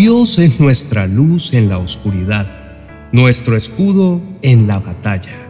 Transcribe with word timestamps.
Dios 0.00 0.38
es 0.38 0.58
nuestra 0.60 1.06
luz 1.06 1.52
en 1.52 1.68
la 1.68 1.76
oscuridad, 1.76 3.10
nuestro 3.12 3.54
escudo 3.54 4.18
en 4.40 4.66
la 4.66 4.78
batalla, 4.78 5.46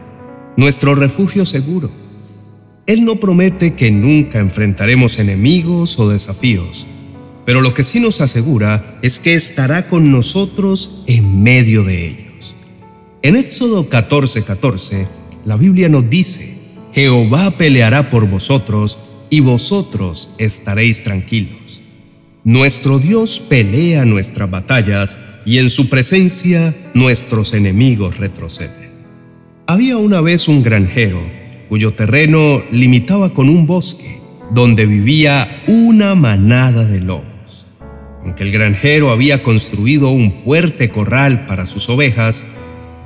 nuestro 0.57 0.93
refugio 0.93 1.45
seguro. 1.45 1.89
Él 2.85 3.05
no 3.05 3.15
promete 3.15 3.75
que 3.75 3.91
nunca 3.91 4.39
enfrentaremos 4.39 5.19
enemigos 5.19 5.97
o 5.99 6.09
desafíos, 6.09 6.85
pero 7.45 7.61
lo 7.61 7.73
que 7.73 7.83
sí 7.83 8.01
nos 8.01 8.19
asegura 8.19 8.99
es 9.01 9.19
que 9.19 9.35
estará 9.35 9.87
con 9.87 10.11
nosotros 10.11 11.05
en 11.07 11.43
medio 11.43 11.85
de 11.85 12.07
ellos. 12.09 12.53
En 13.21 13.37
Éxodo 13.37 13.89
14:14, 13.89 14.43
14, 14.43 15.07
la 15.45 15.55
Biblia 15.55 15.87
nos 15.87 16.09
dice, 16.09 16.57
Jehová 16.91 17.51
peleará 17.51 18.09
por 18.09 18.29
vosotros 18.29 18.99
y 19.29 19.39
vosotros 19.39 20.29
estaréis 20.37 21.05
tranquilos. 21.05 21.80
Nuestro 22.43 22.97
Dios 22.97 23.39
pelea 23.39 24.03
nuestras 24.03 24.49
batallas 24.49 25.19
y 25.45 25.59
en 25.59 25.69
su 25.69 25.89
presencia 25.89 26.73
nuestros 26.95 27.53
enemigos 27.53 28.17
retroceden. 28.17 28.89
Había 29.67 29.97
una 29.97 30.21
vez 30.21 30.47
un 30.47 30.63
granjero 30.63 31.21
cuyo 31.69 31.91
terreno 31.91 32.63
limitaba 32.71 33.35
con 33.35 33.47
un 33.47 33.67
bosque 33.67 34.19
donde 34.49 34.87
vivía 34.87 35.61
una 35.67 36.15
manada 36.15 36.83
de 36.83 36.99
lobos. 36.99 37.67
Aunque 38.23 38.41
el 38.41 38.51
granjero 38.51 39.11
había 39.11 39.43
construido 39.43 40.09
un 40.09 40.31
fuerte 40.31 40.89
corral 40.89 41.45
para 41.45 41.67
sus 41.67 41.89
ovejas, 41.89 42.43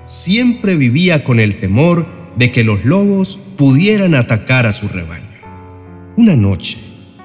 siempre 0.06 0.78
vivía 0.78 1.26
con 1.26 1.42
el 1.42 1.60
temor 1.60 2.06
de 2.38 2.54
que 2.54 2.64
los 2.64 2.86
lobos 2.86 3.38
pudieran 3.58 4.16
atacar 4.16 4.66
a 4.66 4.72
su 4.72 4.88
rebaño. 4.88 5.26
Una 6.16 6.38
noche, 6.38 6.78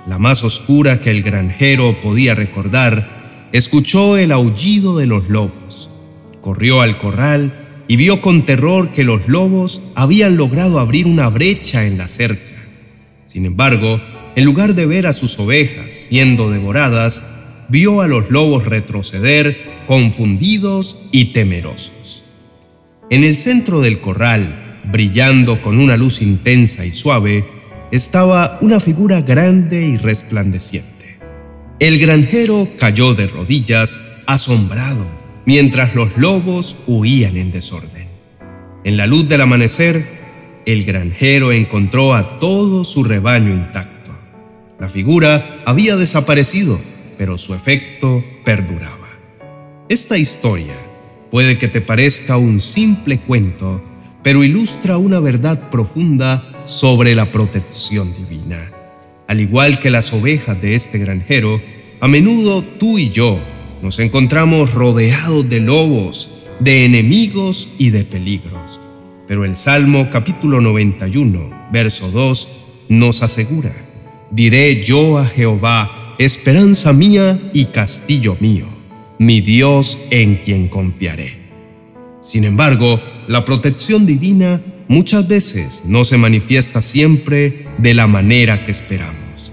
la 0.07 0.19
más 0.19 0.43
oscura 0.45 1.01
que 1.01 1.11
el 1.11 1.23
granjero 1.23 2.01
podía 2.01 2.35
recordar, 2.35 3.49
escuchó 3.53 4.17
el 4.17 4.33
aullido 4.33 4.97
de 4.97 5.07
los 5.07 5.29
lobos. 5.29 5.91
Corrió 6.41 6.81
al 6.81 6.99
corral 6.99 7.85
y 7.89 7.97
vio 7.97 8.21
con 8.21 8.47
terror 8.47 8.93
que 8.93 9.05
los 9.05 9.29
lobos 9.29 9.83
habían 9.95 10.37
logrado 10.37 10.79
abrir 10.79 11.07
una 11.07 11.29
brecha 11.29 11.87
en 11.87 11.99
la 11.99 12.09
cerca. 12.09 12.41
Sin 13.27 13.47
embargo, 13.47 14.01
en 14.37 14.45
lugar 14.45 14.75
de 14.75 14.87
ver 14.87 15.07
a 15.07 15.13
sus 15.13 15.39
ovejas 15.39 15.93
siendo 15.93 16.51
devoradas, 16.51 17.23
vio 17.69 18.01
a 18.01 18.09
los 18.09 18.31
lobos 18.31 18.65
retroceder 18.65 19.83
confundidos 19.87 20.97
y 21.13 21.27
temerosos. 21.27 22.23
En 23.11 23.25
el 23.25 23.37
centro 23.37 23.81
del 23.81 24.01
corral, 24.01 24.81
brillando 24.85 25.63
con 25.63 25.79
una 25.81 25.97
luz 25.97 26.23
intensa 26.23 26.87
y 26.87 26.93
suave, 26.93 27.45
estaba 27.91 28.59
una 28.61 28.81
figura 28.81 29.21
grande 29.21 29.83
y 29.83 29.97
resplandeciente. 29.97 31.19
El 31.79 31.99
granjero 31.99 32.69
cayó 32.79 33.15
de 33.15 33.27
rodillas, 33.27 33.99
asombrado, 34.27 35.07
mientras 35.47 35.95
los 35.95 36.17
lobos 36.17 36.77
huían 36.87 37.37
en 37.37 37.51
desorden. 37.51 38.09
En 38.85 38.97
la 38.97 39.07
luz 39.07 39.29
del 39.29 39.41
amanecer, 39.41 40.05
el 40.67 40.85
granjero 40.85 41.53
encontró 41.53 42.15
a 42.15 42.39
todo 42.39 42.85
su 42.85 43.03
rebaño 43.03 43.51
intacto. 43.53 44.13
La 44.79 44.89
figura 44.89 45.63
había 45.67 45.97
desaparecido, 45.97 46.79
pero 47.19 47.39
su 47.39 47.55
efecto 47.55 48.25
perduraba. 48.45 49.09
Esta 49.89 50.17
historia 50.17 50.75
puede 51.31 51.59
que 51.59 51.69
te 51.69 51.81
parezca 51.81 52.37
un 52.37 52.61
simple 52.61 53.19
cuento, 53.19 53.83
pero 54.23 54.45
ilustra 54.45 54.99
una 54.99 55.19
verdad 55.19 55.71
profunda 55.71 56.60
sobre 56.71 57.17
la 57.17 57.33
protección 57.33 58.15
divina. 58.15 58.71
Al 59.27 59.41
igual 59.41 59.81
que 59.81 59.91
las 59.91 60.13
ovejas 60.13 60.61
de 60.63 60.77
este 60.77 60.99
granjero, 60.99 61.61
a 62.01 62.07
menudo 62.07 62.63
tú 62.63 62.99
y 62.99 63.11
yo 63.11 63.41
nos 63.83 63.99
encontramos 63.99 64.73
rodeados 64.73 65.49
de 65.49 65.59
lobos, 65.61 66.45
de 66.61 66.85
enemigos 66.85 67.75
y 67.79 67.91
de 67.91 68.05
peligros. 68.05 68.81
Pero 69.27 69.45
el 69.45 69.57
Salmo 69.57 70.09
capítulo 70.13 70.61
91, 70.61 71.69
verso 71.73 72.11
2, 72.11 72.49
nos 72.89 73.23
asegura, 73.23 73.73
diré 74.31 74.85
yo 74.85 75.19
a 75.19 75.27
Jehová, 75.27 76.15
esperanza 76.19 76.93
mía 76.93 77.39
y 77.53 77.67
castillo 77.67 78.37
mío, 78.39 78.67
mi 79.19 79.41
Dios 79.41 79.99
en 80.11 80.37
quien 80.37 80.69
confiaré. 80.69 81.41
Sin 82.21 82.45
embargo, 82.45 83.01
la 83.27 83.45
protección 83.45 84.07
divina 84.07 84.61
muchas 84.91 85.29
veces 85.29 85.85
no 85.87 86.05
se 86.05 86.19
manifiesta 86.19 86.83
siempre 86.83 87.65
de 87.79 87.95
la 87.95 88.09
manera 88.09 88.65
que 88.65 88.73
esperamos. 88.73 89.53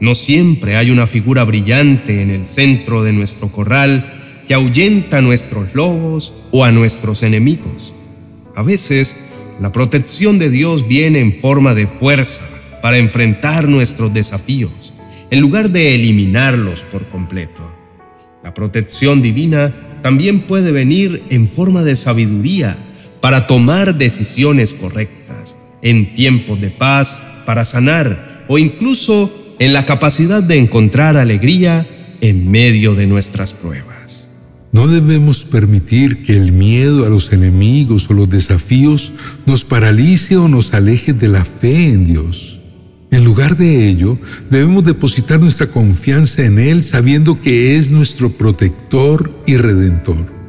No 0.00 0.16
siempre 0.16 0.74
hay 0.74 0.90
una 0.90 1.06
figura 1.06 1.44
brillante 1.44 2.20
en 2.20 2.30
el 2.30 2.44
centro 2.44 3.04
de 3.04 3.12
nuestro 3.12 3.46
corral 3.46 4.42
que 4.48 4.54
ahuyenta 4.54 5.18
a 5.18 5.20
nuestros 5.20 5.76
lobos 5.76 6.34
o 6.50 6.64
a 6.64 6.72
nuestros 6.72 7.22
enemigos. 7.22 7.94
A 8.56 8.64
veces, 8.64 9.16
la 9.60 9.70
protección 9.70 10.40
de 10.40 10.50
Dios 10.50 10.88
viene 10.88 11.20
en 11.20 11.38
forma 11.38 11.74
de 11.74 11.86
fuerza 11.86 12.42
para 12.82 12.98
enfrentar 12.98 13.68
nuestros 13.68 14.12
desafíos, 14.12 14.92
en 15.30 15.40
lugar 15.40 15.70
de 15.70 15.94
eliminarlos 15.94 16.82
por 16.82 17.08
completo. 17.08 17.62
La 18.42 18.52
protección 18.52 19.22
divina 19.22 19.72
también 20.02 20.40
puede 20.40 20.72
venir 20.72 21.22
en 21.30 21.46
forma 21.46 21.84
de 21.84 21.94
sabiduría 21.94 22.76
para 23.22 23.46
tomar 23.46 23.96
decisiones 23.96 24.74
correctas, 24.74 25.56
en 25.80 26.14
tiempos 26.14 26.60
de 26.60 26.70
paz, 26.70 27.22
para 27.46 27.64
sanar 27.64 28.44
o 28.48 28.58
incluso 28.58 29.32
en 29.60 29.72
la 29.72 29.86
capacidad 29.86 30.42
de 30.42 30.58
encontrar 30.58 31.16
alegría 31.16 31.86
en 32.20 32.50
medio 32.50 32.96
de 32.96 33.06
nuestras 33.06 33.54
pruebas. 33.54 34.28
No 34.72 34.88
debemos 34.88 35.44
permitir 35.44 36.24
que 36.24 36.36
el 36.36 36.50
miedo 36.50 37.06
a 37.06 37.10
los 37.10 37.32
enemigos 37.32 38.10
o 38.10 38.14
los 38.14 38.28
desafíos 38.28 39.12
nos 39.46 39.64
paralice 39.64 40.36
o 40.36 40.48
nos 40.48 40.74
aleje 40.74 41.12
de 41.12 41.28
la 41.28 41.44
fe 41.44 41.90
en 41.90 42.06
Dios. 42.06 42.58
En 43.12 43.24
lugar 43.24 43.56
de 43.56 43.88
ello, 43.88 44.18
debemos 44.50 44.84
depositar 44.84 45.38
nuestra 45.38 45.68
confianza 45.68 46.44
en 46.44 46.58
Él 46.58 46.82
sabiendo 46.82 47.40
que 47.40 47.76
es 47.76 47.90
nuestro 47.90 48.30
protector 48.30 49.32
y 49.46 49.58
redentor. 49.58 50.41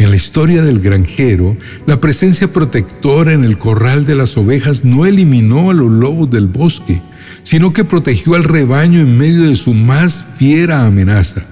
En 0.00 0.08
la 0.08 0.16
historia 0.16 0.62
del 0.62 0.80
granjero, 0.80 1.58
la 1.84 2.00
presencia 2.00 2.50
protectora 2.50 3.34
en 3.34 3.44
el 3.44 3.58
corral 3.58 4.06
de 4.06 4.14
las 4.14 4.34
ovejas 4.38 4.82
no 4.82 5.04
eliminó 5.04 5.70
a 5.70 5.74
los 5.74 5.90
lobos 5.90 6.30
del 6.30 6.46
bosque, 6.46 7.02
sino 7.42 7.74
que 7.74 7.84
protegió 7.84 8.34
al 8.34 8.44
rebaño 8.44 8.98
en 8.98 9.18
medio 9.18 9.42
de 9.42 9.54
su 9.56 9.74
más 9.74 10.24
fiera 10.38 10.86
amenaza. 10.86 11.44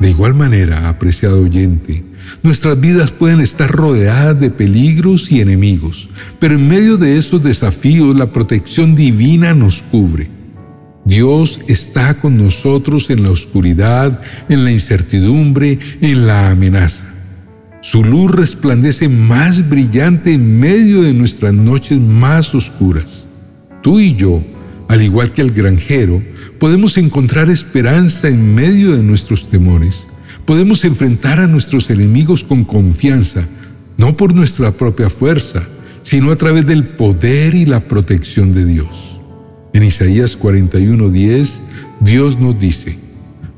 De 0.00 0.10
igual 0.10 0.34
manera, 0.34 0.88
apreciado 0.88 1.40
oyente, 1.40 2.02
nuestras 2.42 2.80
vidas 2.80 3.12
pueden 3.12 3.40
estar 3.40 3.70
rodeadas 3.70 4.40
de 4.40 4.50
peligros 4.50 5.30
y 5.30 5.40
enemigos, 5.40 6.10
pero 6.40 6.56
en 6.56 6.66
medio 6.66 6.96
de 6.96 7.16
estos 7.16 7.44
desafíos 7.44 8.18
la 8.18 8.32
protección 8.32 8.96
divina 8.96 9.54
nos 9.54 9.84
cubre. 9.84 10.28
Dios 11.04 11.60
está 11.68 12.14
con 12.14 12.36
nosotros 12.36 13.08
en 13.10 13.22
la 13.22 13.30
oscuridad, 13.30 14.20
en 14.48 14.64
la 14.64 14.72
incertidumbre, 14.72 15.78
en 16.00 16.26
la 16.26 16.50
amenaza. 16.50 17.11
Su 17.82 18.04
luz 18.04 18.30
resplandece 18.30 19.08
más 19.08 19.68
brillante 19.68 20.32
en 20.32 20.60
medio 20.60 21.02
de 21.02 21.12
nuestras 21.12 21.52
noches 21.52 21.98
más 21.98 22.54
oscuras. 22.54 23.26
Tú 23.82 23.98
y 23.98 24.14
yo, 24.14 24.40
al 24.86 25.02
igual 25.02 25.32
que 25.32 25.42
el 25.42 25.50
granjero, 25.50 26.22
podemos 26.60 26.96
encontrar 26.96 27.50
esperanza 27.50 28.28
en 28.28 28.54
medio 28.54 28.94
de 28.96 29.02
nuestros 29.02 29.48
temores. 29.48 30.06
Podemos 30.44 30.84
enfrentar 30.84 31.40
a 31.40 31.48
nuestros 31.48 31.90
enemigos 31.90 32.44
con 32.44 32.62
confianza, 32.62 33.48
no 33.96 34.16
por 34.16 34.32
nuestra 34.32 34.70
propia 34.70 35.10
fuerza, 35.10 35.64
sino 36.02 36.30
a 36.30 36.36
través 36.36 36.64
del 36.64 36.84
poder 36.84 37.56
y 37.56 37.66
la 37.66 37.80
protección 37.80 38.54
de 38.54 38.64
Dios. 38.64 39.18
En 39.72 39.82
Isaías 39.82 40.38
41:10, 40.38 41.60
Dios 41.98 42.38
nos 42.38 42.56
dice, 42.60 42.96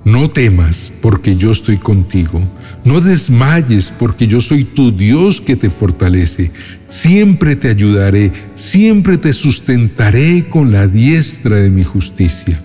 no 0.04 0.28
temas 0.28 0.92
porque 1.00 1.36
yo 1.36 1.50
estoy 1.50 1.78
contigo. 1.78 2.42
No 2.84 3.00
desmayes 3.00 3.92
porque 3.98 4.26
yo 4.26 4.40
soy 4.40 4.64
tu 4.64 4.92
Dios 4.92 5.40
que 5.40 5.56
te 5.56 5.70
fortalece. 5.70 6.50
Siempre 6.88 7.56
te 7.56 7.68
ayudaré, 7.68 8.30
siempre 8.54 9.16
te 9.16 9.32
sustentaré 9.32 10.46
con 10.48 10.70
la 10.72 10.86
diestra 10.86 11.56
de 11.56 11.70
mi 11.70 11.84
justicia. 11.84 12.60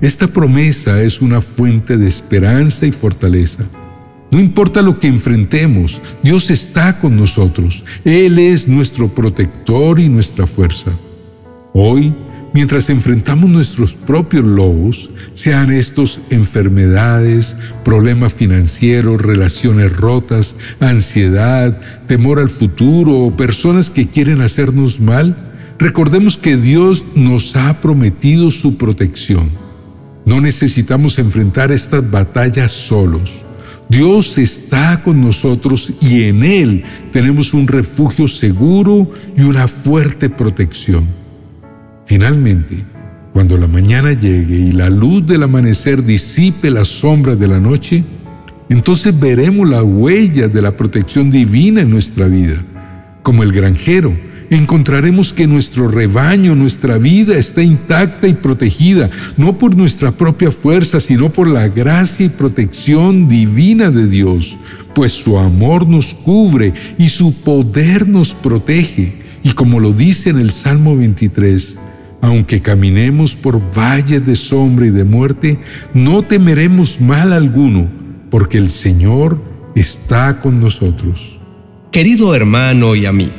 Esta 0.00 0.26
promesa 0.26 1.02
es 1.02 1.20
una 1.20 1.40
fuente 1.40 1.96
de 1.96 2.08
esperanza 2.08 2.86
y 2.86 2.92
fortaleza. 2.92 3.64
No 4.30 4.40
importa 4.40 4.80
lo 4.80 4.98
que 4.98 5.08
enfrentemos, 5.08 6.00
Dios 6.22 6.50
está 6.50 6.98
con 6.98 7.16
nosotros. 7.16 7.84
Él 8.02 8.38
es 8.38 8.66
nuestro 8.66 9.08
protector 9.08 10.00
y 10.00 10.08
nuestra 10.08 10.46
fuerza. 10.46 10.90
Hoy, 11.74 12.14
mientras 12.52 12.90
enfrentamos 12.90 13.48
nuestros 13.48 13.94
propios 13.94 14.44
lobos, 14.44 15.10
sean 15.34 15.72
estos 15.72 16.20
enfermedades, 16.30 17.56
problemas 17.84 18.32
financieros, 18.32 19.20
relaciones 19.20 19.96
rotas, 19.96 20.56
ansiedad, 20.80 21.80
temor 22.06 22.38
al 22.38 22.48
futuro 22.48 23.18
o 23.18 23.36
personas 23.36 23.90
que 23.90 24.06
quieren 24.06 24.40
hacernos 24.40 25.00
mal, 25.00 25.36
recordemos 25.78 26.36
que 26.36 26.56
Dios 26.56 27.04
nos 27.14 27.56
ha 27.56 27.80
prometido 27.80 28.50
su 28.50 28.76
protección. 28.76 29.50
No 30.24 30.40
necesitamos 30.40 31.18
enfrentar 31.18 31.72
estas 31.72 32.08
batallas 32.08 32.70
solos. 32.70 33.42
Dios 33.88 34.38
está 34.38 35.02
con 35.02 35.20
nosotros 35.20 35.92
y 36.00 36.24
en 36.24 36.44
Él 36.44 36.84
tenemos 37.12 37.52
un 37.52 37.66
refugio 37.66 38.28
seguro 38.28 39.10
y 39.36 39.42
una 39.42 39.68
fuerte 39.68 40.30
protección. 40.30 41.21
Finalmente, 42.12 42.84
cuando 43.32 43.56
la 43.56 43.66
mañana 43.66 44.12
llegue 44.12 44.54
y 44.54 44.72
la 44.72 44.90
luz 44.90 45.24
del 45.24 45.44
amanecer 45.44 46.04
disipe 46.04 46.70
las 46.70 46.88
sombras 46.88 47.40
de 47.40 47.48
la 47.48 47.58
noche, 47.58 48.04
entonces 48.68 49.18
veremos 49.18 49.66
la 49.66 49.82
huella 49.82 50.46
de 50.46 50.60
la 50.60 50.76
protección 50.76 51.30
divina 51.30 51.80
en 51.80 51.88
nuestra 51.88 52.26
vida. 52.26 52.62
Como 53.22 53.42
el 53.42 53.50
granjero, 53.50 54.14
encontraremos 54.50 55.32
que 55.32 55.46
nuestro 55.46 55.88
rebaño, 55.88 56.54
nuestra 56.54 56.98
vida 56.98 57.38
está 57.38 57.62
intacta 57.62 58.28
y 58.28 58.34
protegida, 58.34 59.08
no 59.38 59.56
por 59.56 59.74
nuestra 59.74 60.12
propia 60.12 60.50
fuerza, 60.50 61.00
sino 61.00 61.30
por 61.30 61.48
la 61.48 61.66
gracia 61.68 62.26
y 62.26 62.28
protección 62.28 63.26
divina 63.26 63.88
de 63.88 64.06
Dios, 64.06 64.58
pues 64.94 65.12
su 65.12 65.38
amor 65.38 65.88
nos 65.88 66.12
cubre 66.12 66.74
y 66.98 67.08
su 67.08 67.32
poder 67.32 68.06
nos 68.06 68.34
protege. 68.34 69.14
Y 69.42 69.52
como 69.52 69.80
lo 69.80 69.94
dice 69.94 70.28
en 70.28 70.40
el 70.40 70.52
Salmo 70.52 70.94
23, 70.94 71.78
aunque 72.22 72.62
caminemos 72.62 73.34
por 73.34 73.60
valles 73.76 74.24
de 74.24 74.36
sombra 74.36 74.86
y 74.86 74.90
de 74.90 75.04
muerte, 75.04 75.58
no 75.92 76.22
temeremos 76.22 77.00
mal 77.00 77.32
alguno, 77.32 77.90
porque 78.30 78.58
el 78.58 78.70
Señor 78.70 79.42
está 79.74 80.40
con 80.40 80.60
nosotros. 80.60 81.40
Querido 81.90 82.34
hermano 82.34 82.94
y 82.94 83.06
amigo, 83.06 83.32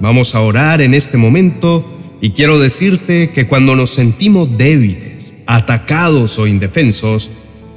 vamos 0.00 0.34
a 0.34 0.42
orar 0.42 0.82
en 0.82 0.92
este 0.92 1.16
momento 1.16 2.18
y 2.20 2.30
quiero 2.30 2.58
decirte 2.58 3.30
que 3.30 3.46
cuando 3.48 3.74
nos 3.74 3.90
sentimos 3.90 4.56
débiles, 4.58 5.34
atacados 5.46 6.38
o 6.38 6.46
indefensos, 6.46 7.30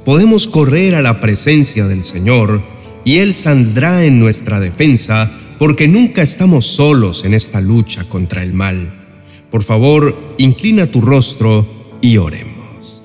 podemos 0.04 0.46
correr 0.46 0.94
a 0.94 1.02
la 1.02 1.22
presencia 1.22 1.86
del 1.86 2.04
Señor 2.04 2.60
y 3.02 3.18
Él 3.18 3.32
saldrá 3.32 4.04
en 4.04 4.20
nuestra 4.20 4.60
defensa 4.60 5.32
porque 5.58 5.88
nunca 5.88 6.20
estamos 6.20 6.66
solos 6.66 7.24
en 7.24 7.32
esta 7.32 7.62
lucha 7.62 8.04
contra 8.04 8.42
el 8.42 8.52
mal. 8.52 8.99
Por 9.50 9.64
favor, 9.64 10.34
inclina 10.38 10.86
tu 10.86 11.00
rostro 11.00 11.66
y 12.00 12.18
oremos. 12.18 13.02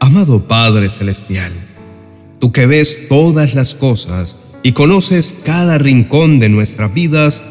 Amado 0.00 0.48
Padre 0.48 0.88
Celestial, 0.88 1.52
tú 2.38 2.52
que 2.52 2.66
ves 2.66 3.06
todas 3.08 3.54
las 3.54 3.74
cosas 3.74 4.36
y 4.62 4.72
conoces 4.72 5.38
cada 5.44 5.76
rincón 5.76 6.38
de 6.40 6.48
nuestras 6.48 6.92
vidas, 6.94 7.42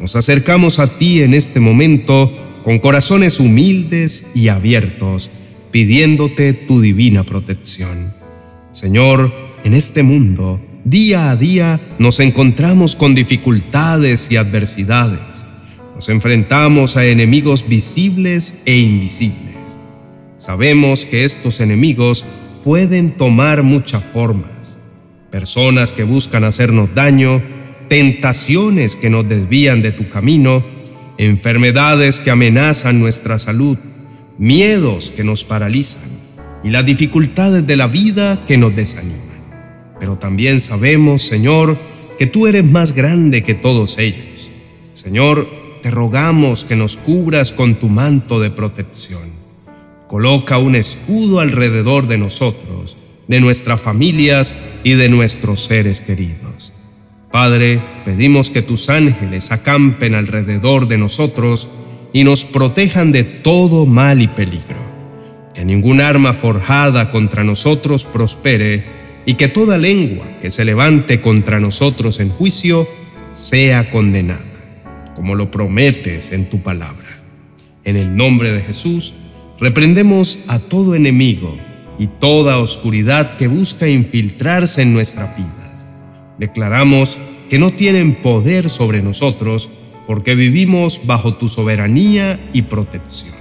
nos 0.00 0.16
acercamos 0.16 0.78
a 0.80 0.98
ti 0.98 1.22
en 1.22 1.32
este 1.32 1.60
momento 1.60 2.32
con 2.64 2.78
corazones 2.78 3.38
humildes 3.38 4.26
y 4.34 4.48
abiertos, 4.48 5.30
pidiéndote 5.70 6.54
tu 6.54 6.80
divina 6.80 7.22
protección. 7.24 8.12
Señor, 8.72 9.32
en 9.62 9.74
este 9.74 10.02
mundo, 10.02 10.60
día 10.84 11.30
a 11.30 11.36
día 11.36 11.80
nos 12.00 12.18
encontramos 12.18 12.96
con 12.96 13.14
dificultades 13.14 14.30
y 14.30 14.36
adversidades 14.36 15.35
nos 15.96 16.10
enfrentamos 16.10 16.98
a 16.98 17.06
enemigos 17.06 17.66
visibles 17.66 18.54
e 18.66 18.76
invisibles. 18.76 19.78
Sabemos 20.36 21.06
que 21.06 21.24
estos 21.24 21.60
enemigos 21.60 22.26
pueden 22.62 23.12
tomar 23.12 23.62
muchas 23.62 24.04
formas. 24.04 24.76
Personas 25.30 25.94
que 25.94 26.04
buscan 26.04 26.44
hacernos 26.44 26.94
daño, 26.94 27.42
tentaciones 27.88 28.94
que 28.94 29.08
nos 29.08 29.26
desvían 29.26 29.80
de 29.80 29.92
tu 29.92 30.10
camino, 30.10 30.62
enfermedades 31.16 32.20
que 32.20 32.30
amenazan 32.30 33.00
nuestra 33.00 33.38
salud, 33.38 33.78
miedos 34.36 35.10
que 35.10 35.24
nos 35.24 35.44
paralizan 35.44 36.10
y 36.62 36.68
las 36.68 36.84
dificultades 36.84 37.66
de 37.66 37.76
la 37.76 37.86
vida 37.86 38.44
que 38.46 38.58
nos 38.58 38.76
desaniman. 38.76 39.16
Pero 39.98 40.16
también 40.16 40.60
sabemos, 40.60 41.22
Señor, 41.22 41.78
que 42.18 42.26
tú 42.26 42.46
eres 42.46 42.64
más 42.64 42.92
grande 42.92 43.42
que 43.42 43.54
todos 43.54 43.96
ellos. 43.96 44.50
Señor, 44.92 45.65
te 45.86 45.92
rogamos 45.92 46.64
que 46.64 46.74
nos 46.74 46.96
cubras 46.96 47.52
con 47.52 47.76
tu 47.76 47.86
manto 47.88 48.40
de 48.40 48.50
protección. 48.50 49.22
Coloca 50.08 50.58
un 50.58 50.74
escudo 50.74 51.38
alrededor 51.38 52.08
de 52.08 52.18
nosotros, 52.18 52.96
de 53.28 53.38
nuestras 53.38 53.80
familias 53.80 54.56
y 54.82 54.94
de 54.94 55.08
nuestros 55.08 55.60
seres 55.60 56.00
queridos. 56.00 56.72
Padre, 57.30 57.80
pedimos 58.04 58.50
que 58.50 58.62
tus 58.62 58.90
ángeles 58.90 59.52
acampen 59.52 60.16
alrededor 60.16 60.88
de 60.88 60.98
nosotros 60.98 61.68
y 62.12 62.24
nos 62.24 62.44
protejan 62.44 63.12
de 63.12 63.22
todo 63.22 63.86
mal 63.86 64.20
y 64.20 64.26
peligro. 64.26 64.84
Que 65.54 65.64
ningún 65.64 66.00
arma 66.00 66.32
forjada 66.32 67.12
contra 67.12 67.44
nosotros 67.44 68.06
prospere 68.06 68.82
y 69.24 69.34
que 69.34 69.46
toda 69.46 69.78
lengua 69.78 70.26
que 70.42 70.50
se 70.50 70.64
levante 70.64 71.20
contra 71.20 71.60
nosotros 71.60 72.18
en 72.18 72.30
juicio 72.30 72.88
sea 73.36 73.88
condenada 73.92 74.55
como 75.16 75.34
lo 75.34 75.50
prometes 75.50 76.30
en 76.30 76.50
tu 76.50 76.60
palabra. 76.60 77.22
En 77.84 77.96
el 77.96 78.14
nombre 78.14 78.52
de 78.52 78.60
Jesús, 78.60 79.14
reprendemos 79.58 80.38
a 80.46 80.58
todo 80.58 80.94
enemigo 80.94 81.56
y 81.98 82.06
toda 82.06 82.58
oscuridad 82.58 83.36
que 83.36 83.48
busca 83.48 83.88
infiltrarse 83.88 84.82
en 84.82 84.92
nuestras 84.92 85.34
vidas. 85.36 85.88
Declaramos 86.38 87.18
que 87.48 87.58
no 87.58 87.72
tienen 87.72 88.16
poder 88.16 88.68
sobre 88.68 89.02
nosotros 89.02 89.70
porque 90.06 90.34
vivimos 90.34 91.00
bajo 91.04 91.34
tu 91.34 91.48
soberanía 91.48 92.38
y 92.52 92.62
protección. 92.62 93.34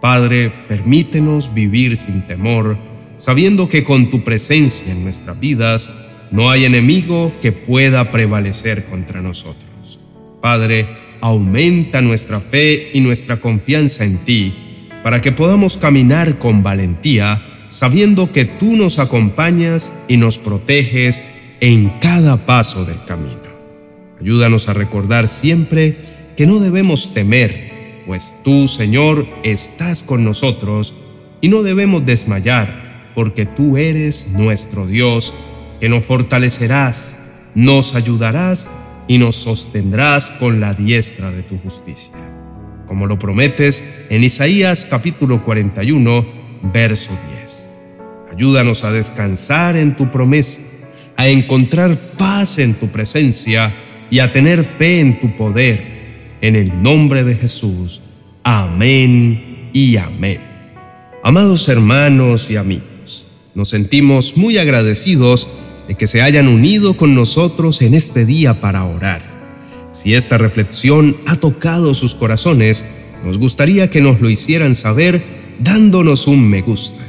Padre, 0.00 0.52
permítenos 0.68 1.52
vivir 1.52 1.96
sin 1.96 2.22
temor, 2.22 2.78
sabiendo 3.18 3.68
que 3.68 3.84
con 3.84 4.10
tu 4.10 4.24
presencia 4.24 4.92
en 4.92 5.04
nuestras 5.04 5.38
vidas 5.38 5.90
no 6.30 6.50
hay 6.50 6.64
enemigo 6.64 7.32
que 7.40 7.52
pueda 7.52 8.10
prevalecer 8.10 8.86
contra 8.86 9.20
nosotros. 9.20 9.75
Padre, 10.46 10.86
aumenta 11.20 12.00
nuestra 12.00 12.38
fe 12.38 12.90
y 12.94 13.00
nuestra 13.00 13.38
confianza 13.40 14.04
en 14.04 14.18
ti, 14.18 14.54
para 15.02 15.20
que 15.20 15.32
podamos 15.32 15.76
caminar 15.76 16.38
con 16.38 16.62
valentía, 16.62 17.42
sabiendo 17.68 18.30
que 18.30 18.44
tú 18.44 18.76
nos 18.76 19.00
acompañas 19.00 19.92
y 20.06 20.18
nos 20.18 20.38
proteges 20.38 21.24
en 21.58 21.98
cada 21.98 22.46
paso 22.46 22.84
del 22.84 23.02
camino. 23.08 23.42
Ayúdanos 24.20 24.68
a 24.68 24.74
recordar 24.74 25.26
siempre 25.28 25.96
que 26.36 26.46
no 26.46 26.60
debemos 26.60 27.12
temer, 27.12 28.04
pues 28.06 28.36
tú, 28.44 28.68
Señor, 28.68 29.26
estás 29.42 30.04
con 30.04 30.24
nosotros 30.24 30.94
y 31.40 31.48
no 31.48 31.64
debemos 31.64 32.06
desmayar, 32.06 33.10
porque 33.16 33.46
tú 33.46 33.78
eres 33.78 34.28
nuestro 34.28 34.86
Dios, 34.86 35.34
que 35.80 35.88
nos 35.88 36.04
fortalecerás, 36.04 37.50
nos 37.56 37.96
ayudarás 37.96 38.70
y 39.08 39.18
nos 39.18 39.36
sostendrás 39.36 40.30
con 40.32 40.60
la 40.60 40.74
diestra 40.74 41.30
de 41.30 41.42
tu 41.42 41.58
justicia. 41.58 42.12
Como 42.86 43.06
lo 43.06 43.18
prometes 43.18 43.84
en 44.10 44.24
Isaías 44.24 44.86
capítulo 44.88 45.42
41, 45.44 46.26
verso 46.72 47.10
10. 47.40 47.72
Ayúdanos 48.32 48.84
a 48.84 48.92
descansar 48.92 49.76
en 49.76 49.96
tu 49.96 50.10
promesa, 50.10 50.60
a 51.16 51.28
encontrar 51.28 52.12
paz 52.16 52.58
en 52.58 52.74
tu 52.74 52.88
presencia 52.88 53.72
y 54.10 54.18
a 54.18 54.32
tener 54.32 54.64
fe 54.64 55.00
en 55.00 55.20
tu 55.20 55.36
poder. 55.36 55.96
En 56.40 56.54
el 56.54 56.82
nombre 56.82 57.24
de 57.24 57.34
Jesús. 57.34 58.02
Amén 58.42 59.70
y 59.72 59.96
amén. 59.96 60.40
Amados 61.24 61.68
hermanos 61.68 62.50
y 62.50 62.56
amigos, 62.56 63.26
nos 63.54 63.70
sentimos 63.70 64.36
muy 64.36 64.58
agradecidos 64.58 65.48
de 65.88 65.94
que 65.94 66.06
se 66.06 66.22
hayan 66.22 66.48
unido 66.48 66.96
con 66.96 67.14
nosotros 67.14 67.82
en 67.82 67.94
este 67.94 68.24
día 68.24 68.60
para 68.60 68.84
orar. 68.84 69.36
Si 69.92 70.14
esta 70.14 70.36
reflexión 70.36 71.16
ha 71.26 71.36
tocado 71.36 71.94
sus 71.94 72.14
corazones, 72.14 72.84
nos 73.24 73.38
gustaría 73.38 73.88
que 73.88 74.00
nos 74.00 74.20
lo 74.20 74.28
hicieran 74.28 74.74
saber 74.74 75.22
dándonos 75.58 76.26
un 76.26 76.48
me 76.48 76.60
gusta. 76.62 77.02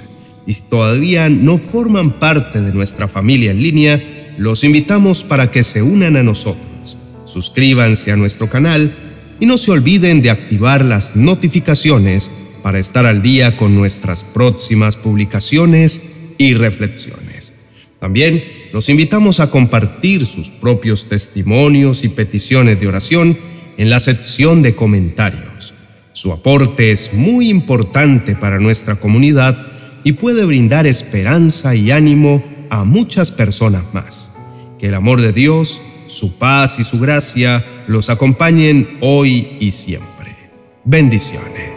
Y 0.46 0.54
si 0.54 0.62
todavía 0.62 1.30
no 1.30 1.58
forman 1.58 2.20
parte 2.20 2.62
de 2.62 2.72
nuestra 2.72 3.08
familia 3.08 3.52
en 3.52 3.62
línea, 3.62 4.36
los 4.38 4.64
invitamos 4.64 5.24
para 5.24 5.52
que 5.52 5.64
se 5.64 5.82
unan 5.82 6.16
a 6.16 6.24
nosotros. 6.24 6.98
Suscríbanse 7.26 8.12
a 8.12 8.16
nuestro 8.16 8.50
canal 8.50 8.96
y 9.40 9.46
no 9.46 9.58
se 9.58 9.72
olviden 9.72 10.22
de 10.22 10.30
activar 10.30 10.86
las 10.86 11.16
notificaciones 11.16 12.32
para 12.64 12.80
estar 12.80 13.06
al 13.06 13.22
día 13.22 13.58
con 13.58 13.76
nuestras 13.76 14.24
próximas 14.24 14.96
publicaciones 14.96 16.02
y 16.38 16.54
reflexiones. 16.54 17.54
También 18.00 18.44
los 18.78 18.90
invitamos 18.90 19.40
a 19.40 19.50
compartir 19.50 20.28
sus 20.28 20.52
propios 20.52 21.10
testimonios 21.10 22.04
y 22.04 22.10
peticiones 22.10 22.80
de 22.80 22.88
oración 22.88 23.36
en 23.76 23.90
la 23.90 24.00
sección 24.00 24.62
de 24.62 24.76
comentarios. 24.76 25.74
Su 26.14 26.32
aporte 26.32 26.92
es 26.92 27.12
muy 27.12 27.50
importante 27.50 28.36
para 28.36 28.60
nuestra 28.60 28.98
comunidad 28.98 29.58
y 30.04 30.12
puede 30.12 30.46
brindar 30.46 30.86
esperanza 30.86 31.74
y 31.74 31.90
ánimo 31.90 32.44
a 32.70 32.84
muchas 32.84 33.32
personas 33.32 33.82
más. 33.96 34.32
Que 34.78 34.90
el 34.90 34.94
amor 34.94 35.22
de 35.22 35.34
Dios, 35.34 35.82
su 36.06 36.38
paz 36.38 36.78
y 36.78 36.84
su 36.84 37.00
gracia 37.00 37.66
los 37.88 38.12
acompañen 38.12 39.00
hoy 39.02 39.58
y 39.60 39.72
siempre. 39.72 40.36
Bendiciones. 40.86 41.77